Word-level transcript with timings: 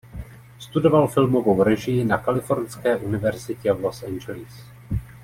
Studoval 0.59 1.07
filmovou 1.07 1.63
režii 1.63 2.03
na 2.05 2.17
Kalifornské 2.17 2.97
univerzitě 2.97 3.73
v 3.73 3.81
Los 3.83 4.03
Angeles. 4.03 4.53